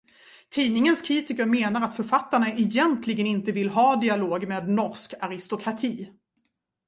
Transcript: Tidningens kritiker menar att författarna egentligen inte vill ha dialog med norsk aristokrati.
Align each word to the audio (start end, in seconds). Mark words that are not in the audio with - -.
Tidningens 0.49 1.01
kritiker 1.01 1.45
menar 1.45 1.81
att 1.81 1.95
författarna 1.95 2.51
egentligen 2.53 3.27
inte 3.27 3.51
vill 3.51 3.69
ha 3.69 3.95
dialog 3.95 4.47
med 4.47 4.69
norsk 4.69 5.13
aristokrati. 5.21 6.09